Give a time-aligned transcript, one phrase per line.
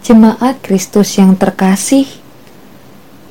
[0.00, 2.08] Jemaat Kristus yang terkasih,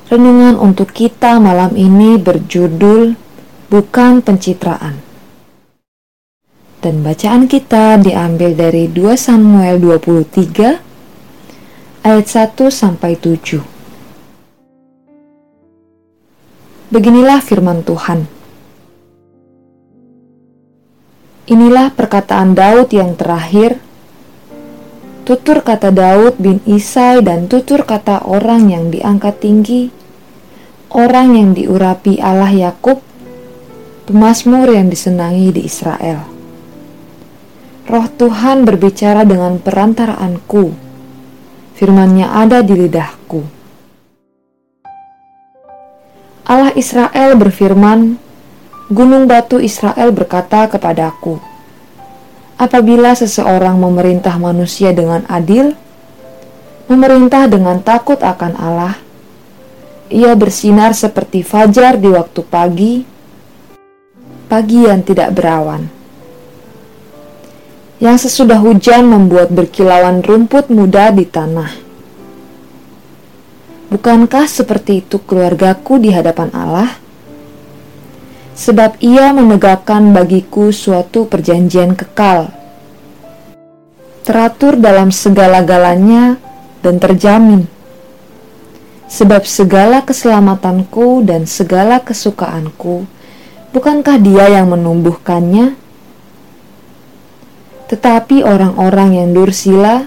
[0.05, 3.17] renungan untuk kita malam ini berjudul
[3.73, 5.01] Bukan Pencitraan.
[6.77, 13.65] Dan bacaan kita diambil dari 2 Samuel 23 ayat 1 sampai 7.
[16.93, 18.29] Beginilah firman Tuhan.
[21.49, 23.88] Inilah perkataan Daud yang terakhir
[25.29, 29.93] tutur kata Daud bin Isai dan tutur kata orang yang diangkat tinggi,
[30.89, 32.97] orang yang diurapi Allah Yakub,
[34.09, 36.25] pemazmur yang disenangi di Israel.
[37.85, 40.73] Roh Tuhan berbicara dengan perantaraanku,
[41.77, 43.45] firman-Nya ada di lidahku.
[46.49, 48.17] Allah Israel berfirman,
[48.89, 51.48] Gunung batu Israel berkata kepadaku,
[52.59, 55.71] apabila seseorang memerintah manusia dengan adil,
[56.91, 58.99] memerintah dengan takut akan Allah,
[60.11, 62.93] ia bersinar seperti fajar di waktu pagi,
[64.51, 65.87] pagi yang tidak berawan.
[67.99, 71.71] Yang sesudah hujan membuat berkilauan rumput muda di tanah.
[73.91, 77.08] Bukankah seperti itu keluargaku di hadapan Allah?
[78.59, 82.51] Sebab ia menegakkan bagiku suatu perjanjian kekal.
[84.27, 86.35] Teratur dalam segala-galanya
[86.83, 87.71] dan terjamin.
[89.09, 93.07] Sebab segala keselamatanku dan segala kesukaanku,
[93.71, 95.79] bukankah dia yang menumbuhkannya?
[97.89, 100.05] Tetapi orang-orang yang dursila,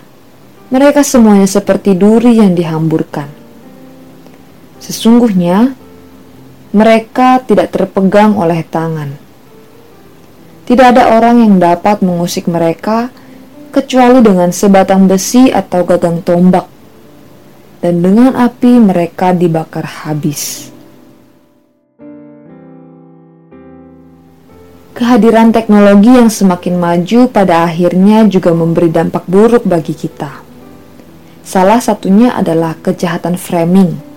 [0.70, 3.26] mereka semuanya seperti duri yang dihamburkan.
[4.78, 5.81] Sesungguhnya,
[6.72, 9.12] mereka tidak terpegang oleh tangan.
[10.64, 13.12] Tidak ada orang yang dapat mengusik mereka
[13.68, 16.64] kecuali dengan sebatang besi atau gagang tombak,
[17.84, 20.72] dan dengan api mereka dibakar habis.
[24.96, 30.40] Kehadiran teknologi yang semakin maju pada akhirnya juga memberi dampak buruk bagi kita.
[31.42, 34.11] Salah satunya adalah kejahatan framing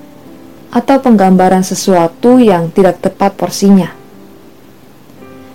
[0.76, 3.96] atau penggambaran sesuatu yang tidak tepat porsinya.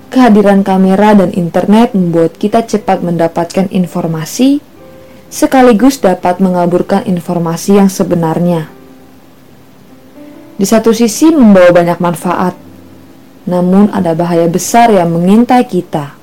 [0.08, 4.64] Kehadiran kamera dan internet membuat kita cepat mendapatkan informasi,
[5.28, 8.72] sekaligus dapat mengaburkan informasi yang sebenarnya.
[10.56, 12.56] Di satu sisi, membawa banyak manfaat,
[13.44, 16.16] namun ada bahaya besar yang mengintai kita.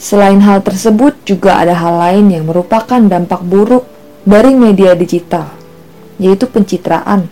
[0.00, 3.86] Selain hal tersebut, juga ada hal lain yang merupakan dampak buruk
[4.26, 5.63] dari media digital
[6.24, 7.28] yaitu pencitraan.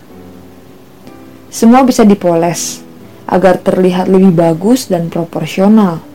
[1.49, 2.85] Semua bisa dipoles
[3.25, 6.05] agar terlihat lebih bagus dan proporsional,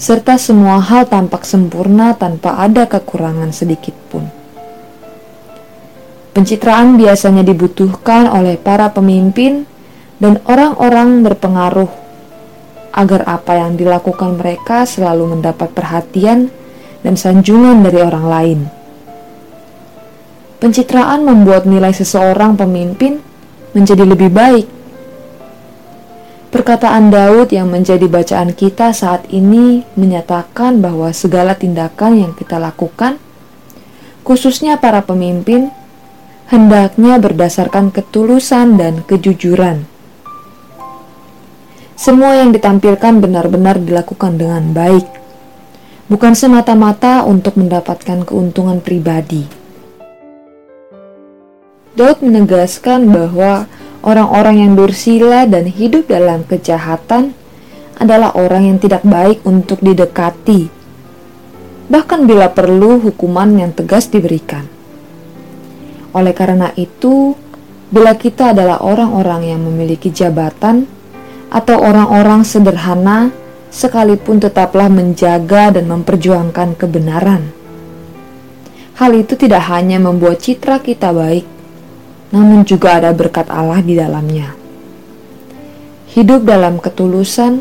[0.00, 4.24] serta semua hal tampak sempurna tanpa ada kekurangan sedikit pun.
[6.32, 9.64] Pencitraan biasanya dibutuhkan oleh para pemimpin
[10.20, 11.88] dan orang-orang berpengaruh
[12.96, 16.48] agar apa yang dilakukan mereka selalu mendapat perhatian
[17.04, 18.60] dan sanjungan dari orang lain.
[20.56, 23.20] Pencitraan membuat nilai seseorang pemimpin
[23.76, 24.66] menjadi lebih baik.
[26.48, 33.20] Perkataan Daud yang menjadi bacaan kita saat ini menyatakan bahwa segala tindakan yang kita lakukan,
[34.24, 35.68] khususnya para pemimpin,
[36.48, 39.84] hendaknya berdasarkan ketulusan dan kejujuran.
[42.00, 45.04] Semua yang ditampilkan benar-benar dilakukan dengan baik,
[46.08, 49.65] bukan semata-mata untuk mendapatkan keuntungan pribadi.
[51.96, 53.64] Daud menegaskan bahwa
[54.04, 57.32] orang-orang yang dursila dan hidup dalam kejahatan
[57.96, 60.68] adalah orang yang tidak baik untuk didekati,
[61.88, 64.68] bahkan bila perlu hukuman yang tegas diberikan.
[66.12, 67.32] Oleh karena itu,
[67.88, 70.84] bila kita adalah orang-orang yang memiliki jabatan
[71.48, 73.32] atau orang-orang sederhana,
[73.72, 77.56] sekalipun tetaplah menjaga dan memperjuangkan kebenaran.
[79.00, 81.55] Hal itu tidak hanya membuat citra kita baik,
[82.34, 84.54] namun juga ada berkat Allah di dalamnya.
[86.16, 87.60] Hidup dalam ketulusan,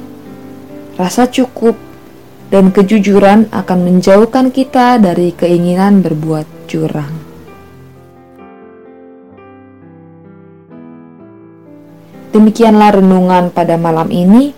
[0.95, 1.75] rasa cukup,
[2.49, 7.13] dan kejujuran akan menjauhkan kita dari keinginan berbuat curang.
[12.35, 14.51] Demikianlah renungan pada malam ini.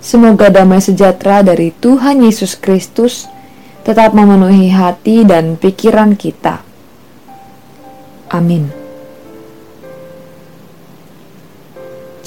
[0.00, 3.28] Semoga damai sejahtera dari Tuhan Yesus Kristus
[3.84, 6.64] tetap memenuhi hati dan pikiran kita.
[8.32, 8.79] Amin.